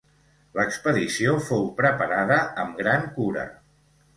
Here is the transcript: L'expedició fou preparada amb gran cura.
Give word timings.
L'expedició 0.59 1.35
fou 1.49 1.69
preparada 1.81 2.39
amb 2.65 2.81
gran 2.83 3.07
cura. 3.19 3.45